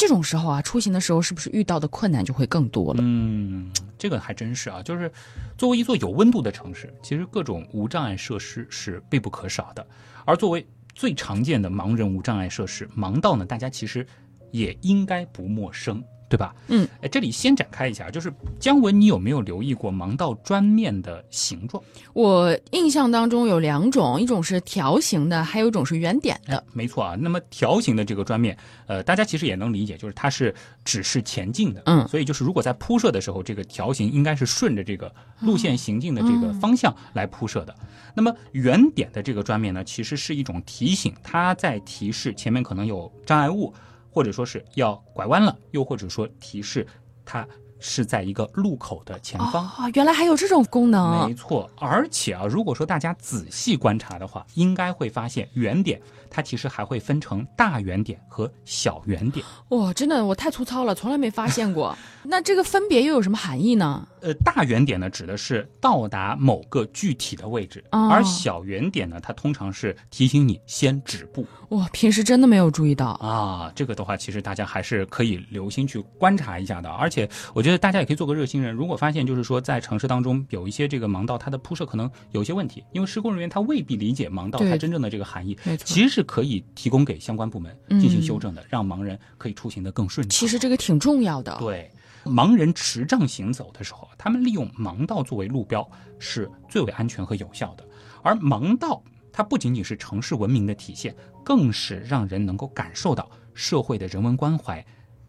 [0.00, 3.00] 这种时候啊，出行的时候是不是遇到的困难就会更多了？
[3.02, 4.82] 嗯，这个还真是啊。
[4.82, 5.12] 就是
[5.58, 9.86] 作为一座有温度的城市，其实各种无障碍设施是必不可少的。
[10.24, 14.06] 而作为最常见的盲人无障碍设施，盲道呢，大家其实
[14.52, 16.02] 也应该不陌生。
[16.30, 16.54] 对吧？
[16.68, 21.82] 嗯，哎，这里先展开一下，就是姜文，你有没有留意过盲道砖面的形状？
[22.12, 26.62] 我印象当中有两种，一种是条形的，还有一种是圆点的。
[26.72, 31.82] 没错啊，那么条形的这个砖面，呃，大家其实也能理解，就是它是指示前进的。
[31.86, 37.74] 嗯，所以就是如果在铺设的时候，这个条形应该是顺着这个路线行进的这个方向来铺设的。
[38.14, 43.74] 那么圆点的这个砖面呢，其实是一种提醒，它在提示前面可能有障碍物。
[44.10, 46.86] 或者说是要拐弯了，又或者说提示
[47.24, 47.46] 它
[47.78, 51.26] 是在一个路口的前方啊，原来还有这种功能。
[51.26, 56.00] 没错，而且啊，如果说大家仔细观察的话，应该会发现圆点。
[56.32, 59.44] 它其实还会分成大圆点和小圆点。
[59.70, 61.96] 哇，真的我太粗糙了，从来没发现过。
[62.22, 64.06] 那这个分别又有什么含义呢？
[64.22, 71.46] 呃，大圆点呢指的是到达某个具体的位置，而小圆点呢，它通常是提醒你先止步。
[71.70, 73.72] 哇，平时真的没有注意到啊。
[73.74, 76.90] 这个的话，其实大家还是可以留心去观察一下的。
[76.90, 85.56] 而且，我觉得大家也可以做个热心人，如果发现就是说在城市当中有一些这个盲道，它的铺设可能有些问题，因为施工人员他未必理解盲道它真正的这个含义。
[85.84, 90.30] 其实是可以提供给相关部门进行修正的，让盲人可以出行的更顺畅。
[90.30, 91.56] 其实这个挺重要的。
[91.60, 91.90] 对。
[92.24, 97.86] 盲人持杖行走的时候，他们利用盲道作为路标是最为安全和有效的。
[98.22, 99.02] 而盲道
[99.32, 104.84] 它不仅仅是城市文明的体现，更是让人能够感受到社会的人文关怀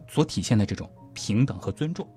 [0.07, 2.07] 所体现的这种平等和尊重。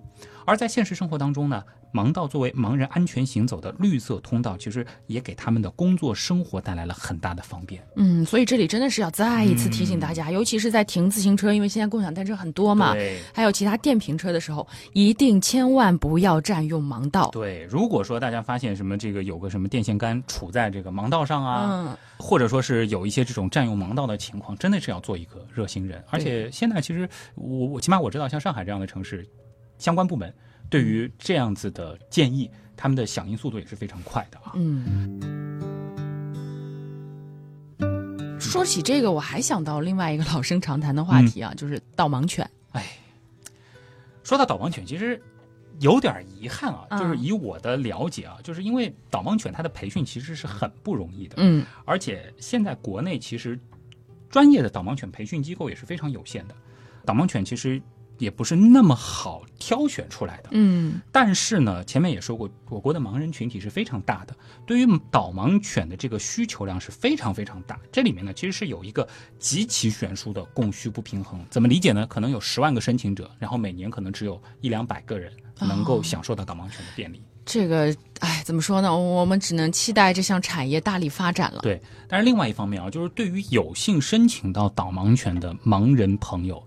[0.45, 1.63] 而在现实生活当中呢？
[1.95, 7.81] 盲道作为盲人安全行走的绿色通道，其实也给他们的工作生活带来了很大的方便。
[7.95, 12.97] 嗯，所以这里真的是要再一次提醒大家，尤其是在停自行车，因为现在共享单车很多嘛，
[13.33, 17.31] 还有其他电瓶车的时候，一定千万不要占用盲道。
[17.31, 26.03] 对，如果说大家发现什么这个有个什么电线杆杵在这个盲道上啊，或者说是有一些这种占用盲道的情况，真的是要做一个热心人。
[26.11, 29.25] 而且现在其实我我起码我知道，像上海这样的城市，
[29.79, 30.35] 相关部门。
[30.71, 34.53] 对于这样子的建议，他们的响应速度也是非常快的啊。
[34.55, 35.21] 嗯，
[38.41, 42.49] 说起这个，我还想到另外一个老生常谈的话题啊，就是导盲犬。
[42.73, 42.85] 哎，
[44.25, 45.23] 说到导盲犬，其实
[45.81, 51.37] 有点遗憾啊，就是以我的了解啊，就是因为导盲犬它的培训其实是很不容易的。
[51.39, 53.59] 嗯，而且现在国内其实
[54.29, 56.55] 专业的导盲犬培训机构也是非常有限的，
[57.05, 57.81] 导盲犬其实。
[58.19, 67.79] 也不是那么好挑选出来的，嗯，但是呢，前面也说过，我国的盲人群体是非常大的，对于导盲犬的这个需求量是非常非常大。
[67.91, 69.07] 这里面呢，其实是有一个
[69.39, 71.45] 极其悬殊的供需不平衡。
[71.51, 72.07] 怎么理解呢？
[72.07, 77.21] 可能有十万个申请者，然后每年可能只有一两百个人能够享受到导盲犬的便利。
[77.45, 78.97] 这个，哎，怎么说呢？
[78.97, 81.61] 我们只能期待这项产业大力发展了。
[81.63, 86.65] 对，但是另外一方面啊，就是对于有幸申请到导盲犬的盲人朋友。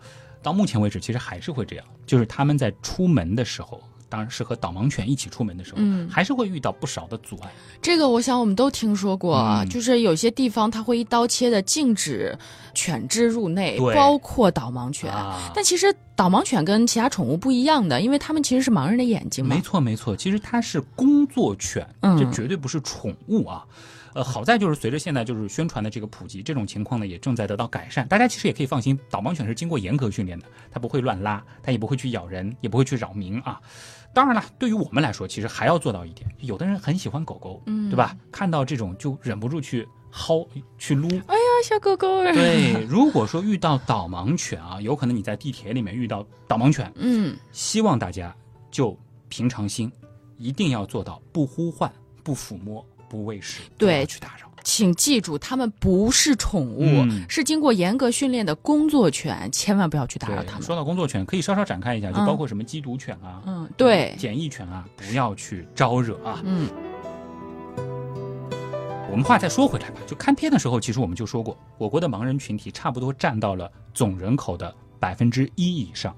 [0.47, 7.51] 到目前为止，其实还是会这样，就是他们在出门的时候，当然是和导盲犬一起出门的时候，嗯，还是会遇到不少的阻碍。
[7.81, 12.33] 这个我想我们都听说过，就是有些地方它会一刀切的禁止
[12.73, 15.13] 犬只入内，包括导盲犬。
[15.53, 19.53] 但其实导盲犬跟其他宠物不一样的，因为它们其实是盲人的眼睛嘛。
[19.53, 23.65] 没错没错，其实它是工作犬，这绝对不是宠物啊。
[24.17, 28.07] 呃，好在就是随着现在就是宣传的这个普及，这种情况呢也正在得到改善。
[28.07, 33.61] 大家其实也可以放心，导盲犬是经过严格训练的，它不会乱拉，它也不会去咬人，也不会去扰民啊。
[34.15, 38.17] 当然了，对于我们来说，其实还要做到一点，有的人很喜欢狗狗，嗯，对吧？
[38.31, 40.47] 看到这种就忍不住去薅
[40.79, 41.07] 去撸。
[41.27, 42.23] 哎呀，小狗狗。
[42.33, 48.35] 对，如果说遇到导盲犬啊，有可能你在地铁里面遇到导盲犬，嗯，希望大家
[48.71, 48.97] 就
[49.29, 49.91] 平常心，
[50.39, 52.83] 一定要做到不呼唤、不抚摸。
[53.09, 56.83] 不喂食，对，去打扰，请记住，他们不是宠物，
[57.29, 60.61] 是经过严格训练的工作犬，千万不要去打扰他们。
[60.61, 66.41] 说到工作犬，可以稍稍展开一下，就包括什么缉毒犬啊，嗯，对，检疫犬啊，不要去招惹啊。
[66.43, 66.69] 嗯，
[69.09, 76.15] 我们话再说回来吧，就看片的时候，其实我们就说过，我国的盲人群体差不多占到了总人口的百分之一以上。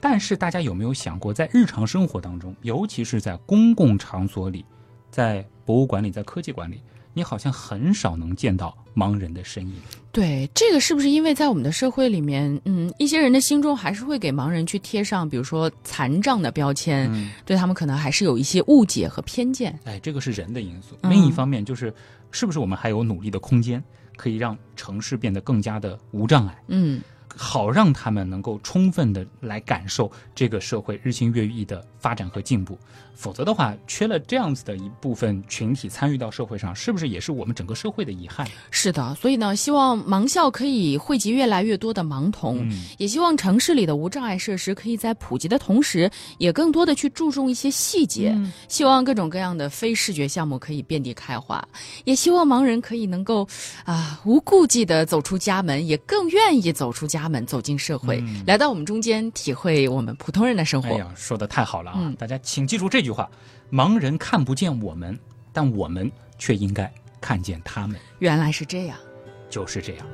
[0.00, 4.62] 但是大家有没有想过，在日常生活当中，尤其是在公共场所里，
[5.10, 6.80] 在博物馆里，在科技馆里，
[7.12, 9.74] 你好像很少能见到盲人的身影。
[10.12, 17.10] 对，这个是不是因为在我们的社会里面，嗯，一些人的心中还是会给盲人去贴上，比如说残障的标签，
[17.44, 19.76] 对他们可能还是有一些误解和偏见。
[19.84, 20.96] 哎，这个是人的因素。
[21.02, 21.92] 另一方面，就是
[22.30, 23.82] 是不是我们还有努力的空间，
[24.16, 26.62] 可以让城市变得更加的无障碍？
[26.68, 27.02] 嗯，
[27.34, 32.78] 好让他们能够充分的来感受这个社会日新月异的发展和进步，
[33.14, 38.46] 否则的话，缺了这样子的一部分群体参与到社会上，是不是也是我们整个社会的遗憾？
[38.70, 48.34] 是的，所以呢，希望盲校可以汇集越来越多的盲童，嗯也希望城市里的无障碍设施可以在普及的同时，也更多的去注重一些细节。
[48.36, 51.66] 嗯希望各种各样的非视觉项目可以遍地开花，
[52.04, 53.48] 也希望盲人可以能够
[53.84, 60.88] 啊无顾忌的走出家门，也更愿意走出家门，走进社会，来到我们中间，体会我们普通人的生活。
[60.90, 62.00] 哎呀，说的太好了啊！
[62.02, 63.30] 嗯大家请记住这句话：
[63.70, 65.18] 盲人看不见我们，
[65.52, 67.98] 但我们却应该看见他们。
[68.18, 68.98] 原来是这样。
[69.48, 70.06] 就是这样。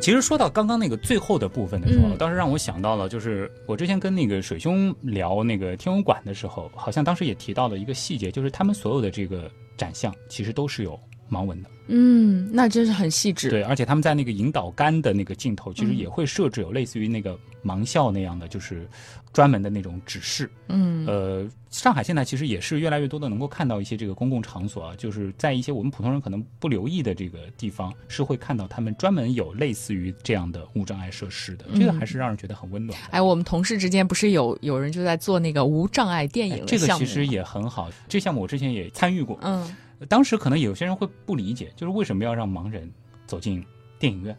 [0.00, 2.16] 其实说到刚刚那个最后的部分的时候，嗯。
[2.18, 10.98] 倒是让我想到了，就是我之前跟那个水兄聊那个天文馆的时候，好像当时也提到了一个细节，就是他们所有的这个展项其实都是有
[11.30, 13.48] 盲文的，嗯，那真是很细致。
[13.48, 18.88] 对，而且他们在那个引导杆的那个镜头，其实嗯也会设置有类似于那个盲校那样的，就是
[19.32, 20.50] 专门的那种指示。
[20.68, 33.08] 嗯呃，上海现在其实也是越来越多的能够看到一些这个公共场所啊，就是在一些我们普通人可能不留意的这个地方，是会看到他们专门有类似于这样的无障碍设施的，这个嗯还是让人觉得很温暖的。
[33.10, 39.38] 哎，我们同事之间不是有有人就在做那个无障碍电哎影这个其实也很好，这项目我之前也参与过。
[39.42, 39.68] 嗯
[40.08, 42.90] 当时可能有些人会不理解，就是为什么要让盲人
[43.26, 43.64] 走进
[43.98, 44.36] 电影院？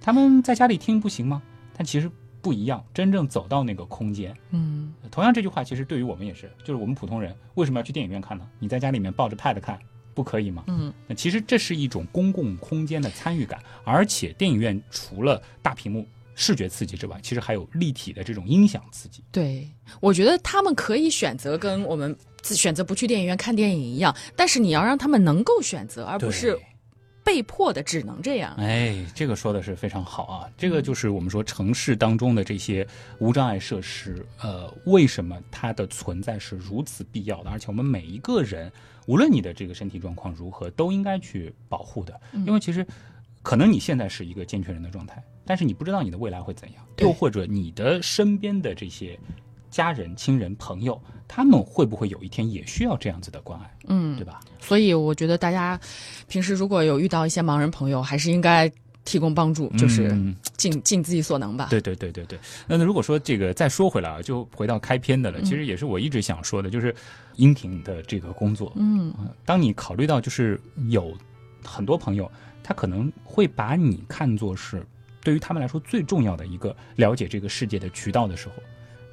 [0.00, 1.42] 他们在家里听不行吗？
[1.76, 8.48] 但其实不一样，真正走到那个空间，嗯同样这句话其实对于我们也是，就是我们普通人为什么要去电影院看呢？
[8.58, 9.78] 你在家里面抱着 pad 看，
[10.14, 10.64] 不可以吗？
[10.68, 19.24] 嗯那其实这是一种公共空间的参与感，而且电影院除了大屏幕视觉刺激之外，其实还有立体的这种音响刺激。
[19.32, 19.68] 对，
[20.00, 26.58] 我觉得他们可以选择跟我们自选择不去电影院看电影一样，但是你要让他们能够选择，而不是
[27.24, 28.54] 被迫的只能这样。
[28.56, 30.50] 哎，这个说的是非常好啊！
[30.56, 32.86] 这个就是我们说城市当中的这些
[33.18, 37.50] 无障碍设施，呃，为什么它的存在是如此必要的？
[37.50, 38.72] 而且我们每一个人，
[39.06, 42.18] 无论你的这个身体状况如何，都应该去保护的。
[42.46, 42.86] 因为其实，
[43.42, 49.18] 可能你现在是一个健全人的状态，但是你不知道你的未来会怎样，又或者你的身边的这些
[49.70, 54.40] 家人、亲人、朋友，他们会不会有一天也需要这样子的关爱，嗯对，吧？
[54.60, 55.78] 所以我觉得大家
[56.26, 58.70] 平时如果有遇到一些盲人朋友，还是应该
[59.04, 61.68] 提供帮助，就是嗯尽尽自己所能吧。
[61.70, 62.38] 对对对对对。
[62.66, 66.94] 那那如果说这个再说回来啊，就回到开篇的了，嗯其实也是我一直想说的，就是
[67.36, 68.72] 音频的这个工作。
[68.76, 71.16] 嗯呃当你考虑到就是有
[71.64, 72.30] 很多朋友，
[72.62, 74.84] 他可能会把你看作是
[75.22, 78.54] 对于他们来说最重要的一个了解这个世界的渠道的时候，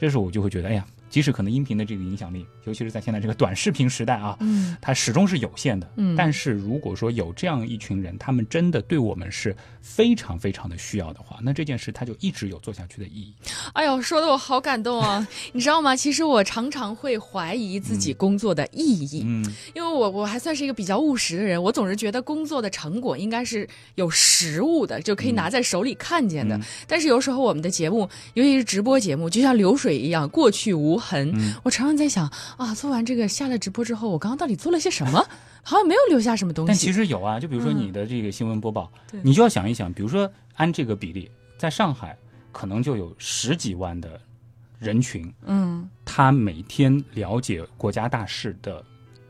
[0.05, 5.89] 这时候我就会觉得，哎呀，即使可能音频的这个影响力，尤其是在现在这个短视频时代啊，嗯它始终是有限的。
[5.97, 13.33] 嗯但是如果说有这样一群人，他们真的对我们是非常非常的需要的话，那这件事它就一直有做下去的意义。
[13.73, 15.25] 哎呦，说的我好感动啊！
[15.53, 15.95] 你知道吗？
[15.95, 26.57] 其实我常常会怀疑自己工作的意义，嗯，因为我我还算是一个比较务实的人，我总是觉得工作的成果应该是有实物的，就可以拿在手里看见的。
[26.57, 31.31] 嗯但是有时候我们的节目，尤其是直播节目，就像流水一样过去无痕。
[31.35, 32.27] 嗯我常常在想
[32.57, 35.25] 啊，做完这个下了直播之后，我刚刚到底做了些什么？
[35.67, 36.93] 好像没有留下什么东西但其。
[36.93, 42.15] 实有啊，就比如说嗯你的这个新闻播报，对你就要想一想，比如说按这个比例，在上海
[42.51, 44.21] 可能就有十几万的
[44.77, 48.83] 人群，嗯，他每天了解国家大事的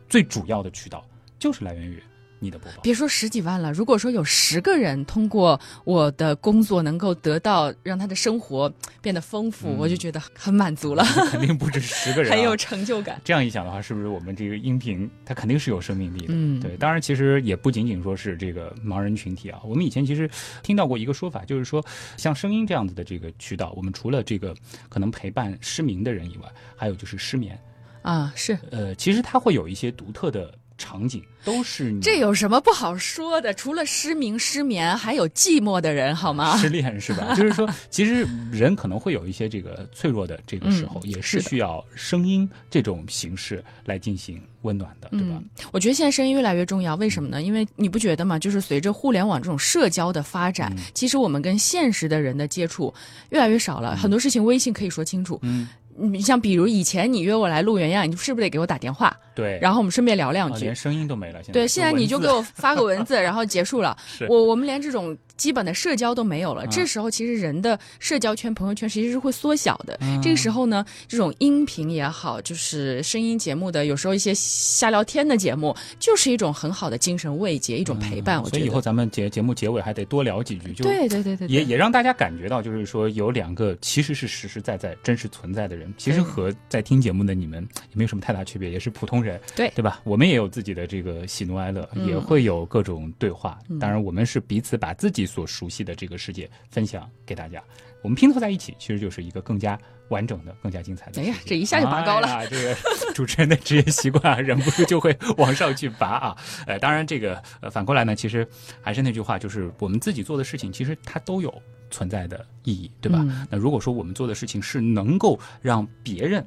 [0.09, 1.05] 最主要的渠道
[1.39, 2.03] 就是来源于
[2.46, 2.82] 你的播报。
[2.82, 8.72] 别说十几万了，如果说有十个人通过我的工作能够得到让他的生活
[9.02, 13.20] 变得丰富，嗯我就觉得很满足了，肯定不止十个人、啊， 很有成就感。
[13.24, 16.28] 这样一想的话，是不是我们这个音频它肯定是有生命力的？
[16.30, 16.78] 嗯对。
[16.78, 19.60] 当然，其实也不仅仅说是这个盲人群体啊。
[19.64, 20.30] 我们以前其实
[20.62, 21.84] 听到过一个说法，就是说
[22.18, 24.56] 像声音这样子的这个渠道，我们除了这个
[24.89, 27.60] 可能陪伴失明的人以外，还有就是失眠。
[28.02, 33.53] 啊，是，呃，其实它会有一些独特的场景，都是你这有什么不好说的？
[33.53, 36.57] 除了失明、失眠，还有寂寞的人，好吗？
[36.57, 37.34] 失恋是吧？
[37.38, 45.36] 就是说，其实人可能会有一些这个脆弱的这个时候，也是需要声音这种形式来进行温暖的，对吧？
[45.38, 47.41] 嗯，我觉得现在声音越来越重要，为什么呢？
[47.41, 48.38] 因为你不觉得吗？
[48.38, 52.93] 就是随着互联网这种社交的发展，嗯其实我们跟现实的人的接触
[53.30, 55.39] 越来越少了，很多事情微信可以说清楚。
[55.43, 55.67] 嗯，
[55.98, 59.58] 你像比如以前你约我来录原样，你是不是得给我打电话，对。
[59.62, 60.58] 然后我们顺便聊两句？
[60.58, 63.96] 啊连声音都没了，现在对，现在你就给我发个文字，然后结束了。
[64.28, 66.63] 我我们连这种基本的社交都没有了。
[66.63, 69.97] 啊这时候其实人的社交圈、朋友圈其实是会缩小的。
[70.01, 78.41] 嗯这个时候呢，这种音频也好，就是声音节目的，有时候一些瞎聊天的节目，就是一种很好的精神慰藉，一种陪伴。
[78.41, 78.57] 我觉得。
[78.57, 89.99] 嗯所以以后咱们节节目结尾还得多聊几句，就对对对对，对也也让大家感觉到，就是说有两个其实是实实在在、真实存在的人，其实和在听节目的你们也没有什么太大区别，也是普通人，对对吧？
[90.03, 93.59] 我们也有自己的这个喜怒哀乐，嗯也会有各种对话。
[93.79, 97.63] 当然，我们是彼此把自己所熟悉的这个世界分享给大家，
[98.01, 101.21] 我们拼凑在一起，其实就是一个更加完整的、更加精彩的。
[101.21, 102.76] 哎呀这一下就拔高了哎这个
[103.13, 106.38] 主持人的职业习惯啊，忍不住就会往上去拔啊。
[106.67, 108.47] 呃， 当然这个呃反过来呢，其实
[108.82, 113.19] 还是那句话，就是我们自己做的事情，其实它都有存在的意义，对吧？
[113.21, 116.45] 嗯那如果说我们做的事情是能够让别人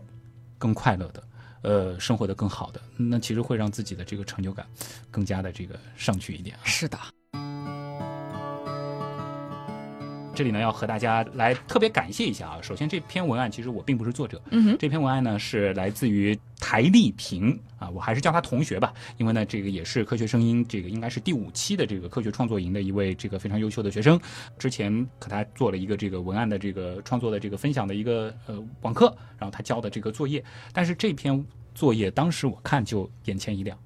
[0.59, 1.23] 更快乐的。
[1.63, 4.65] 呃，生活的更好的，那其实会让自己的这个成就感
[5.11, 6.63] 更加的这个上去一点啊。
[6.65, 6.97] 是的，
[10.39, 12.61] 这里呢，要和大家来特别感谢一下啊。
[12.63, 24.17] 首先，这篇文案其实我并不是作者，嗯哼，这篇文案呢是来自于台丽萍啊，我还是叫他同学吧，因为呢这个也是科学声音这个应该是第五期的这个科学创作营的一位这个非常优秀的学生，
[24.57, 33.77] 之前和他做了一个这个文案的这个创作的这个分享的一个呃网课，然后他交的这个作业，但是这篇作业当时我看就眼前一亮。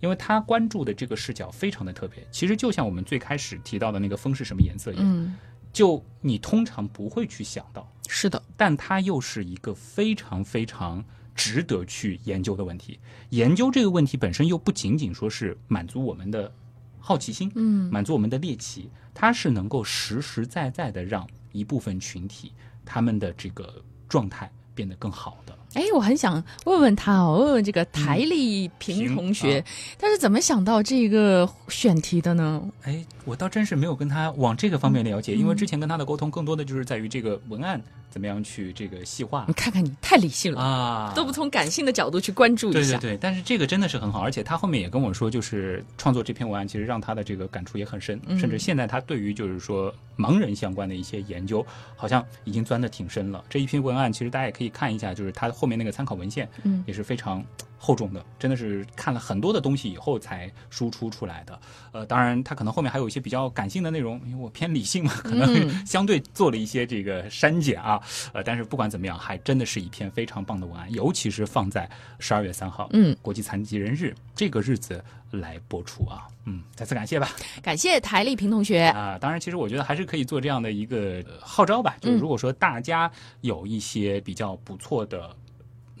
[0.00, 5.36] 因为他关注的这个视角非常的特别，其实就像我们最开始提到的那个风是什么颜色一样，嗯，
[5.72, 11.02] 就你通常不会去想到，是的，但它又是一个非常非常
[11.34, 13.00] 值得去研究的问题。
[13.30, 16.52] 研究这个问题本身又不仅仅说是满足我们的
[17.00, 22.52] 好奇心，嗯满足我们的猎奇，它是能够实实在在的让一部分群体
[22.84, 25.58] 他们的这个状态变得更好的。
[25.74, 29.64] 哎，我很想问问他哦，问问这个台丽萍萍同学，啊
[29.98, 32.62] 他是怎么想到这个选题的呢？
[32.82, 42.98] 哎，我倒真是没有跟他往这个方面了解，因为嗯之前跟他的沟通更多的就是在于这个文案怎么样去这个细化你看看你太理性了，啊，都不从感性的角度去关注一下。
[42.98, 51.64] 对对对，但是这个真的是很好，而且他后面也跟我说，就是创作这篇文案，其实让他的这个感触也很深，嗯甚至现在他对于就是说盲人相关的一些研究，
[51.96, 53.42] 好像已经钻的挺深了。
[53.48, 57.40] 这一篇文案其实大家也可以看一下，就是他后面那个参考文献，嗯也是非常
[57.78, 61.56] 厚重的，真的是看了很多的东西以后才输出出来的。
[61.92, 68.02] 呃，当然他可能后面还有一些比较感性的内容，因为我偏理性嘛，可能嗯相对做了一些这个删减啊。
[68.32, 71.88] 呃，但是不管怎么样，还真的是一篇非常棒的文案，尤其是放在
[72.18, 75.00] 十二月三号，嗯，国际残疾人日这个日子
[75.30, 76.26] 来播出啊。
[76.44, 77.28] 嗯，再次感谢吧。
[77.62, 78.82] 感谢台丽萍同学。
[78.86, 83.08] 啊，当然，其实我觉得还是可以做这样的一个呃号召吧，就是嗯如果说大家
[83.42, 85.30] 有一些比较不错的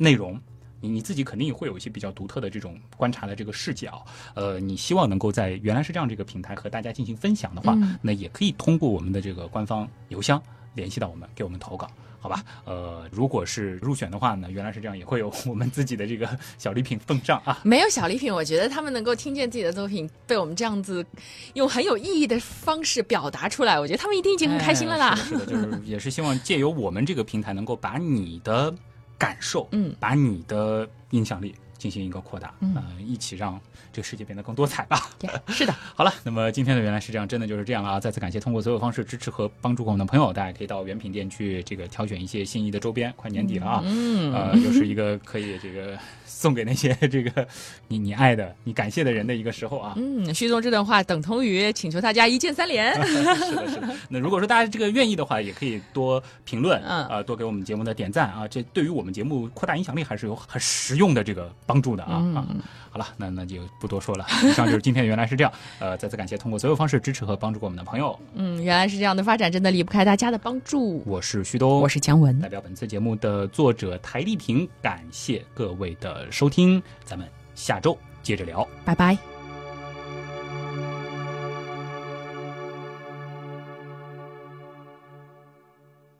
[0.02, 0.38] 内容。
[0.84, 10.42] 你你自己肯定也会有一些比较独特的这种观察的这个视角，呃，你希望能够在原来是这样这个平台和大家进行分享的话，嗯那也可以通过我们的这个官方邮箱
[10.74, 11.88] 联系到我们，给我们投稿，
[12.18, 12.42] 好吧？
[12.64, 16.28] 呃，如果是入选的话呢，原来是这样，也会有我们自己的这个
[16.58, 17.60] 小礼品奉上啊。
[17.62, 21.06] 没有小礼品，我觉得他们能够听见自己的作品被我们这样子
[21.54, 25.10] 用很有意义的方式表达出来，我觉得他们一定已经很开心了啦。
[25.10, 28.74] 哎是的，是的，就是也是希望借由我们这个平台，能够把你的
[29.18, 33.60] 感受，嗯，把你的影响力进行一个扩大，嗯呃，一起让
[33.92, 35.10] 这个世界变得更多彩吧。
[35.48, 38.00] 是的， 好了，那么今天的原来是这样，真的就是这样了啊！
[38.00, 45.98] 再次感谢通过所有方式支持和帮助过我们的朋友，大家可以到原品店去这个挑选一些心仪的周边，快年底了啊，嗯呃，又是一个可以这个
[46.32, 47.46] 送给那些这个
[47.88, 49.92] 你你爱的、你感谢的人的一个时候啊。
[49.96, 52.92] 嗯，徐东这段话等同于请求大家一键三连。
[53.06, 53.24] 是
[53.54, 53.88] 的，是的。
[54.08, 62.46] 那如果说大家这个愿意的话，也可以多评论，嗯啊、多给我们节目的点赞啊，这对于我们节目扩大影响力还是有很实用的这个帮助的啊、啊。
[62.50, 62.60] 嗯，
[62.90, 64.26] 好了，那那就不多说了。
[64.44, 65.52] 以上就是今天原来是这样。
[65.78, 68.18] 呃，再次感谢通过所有方式支持和帮助过我们的朋友。
[68.34, 71.02] 嗯，原来是这样的发展，真的离不开大家的帮助。
[71.06, 75.94] 我是旭东，我是姜文代，表本次节目的作者台丽萍，感谢各位
[76.30, 78.66] 收听，咱们下周接着聊。
[78.84, 79.31] 拜拜。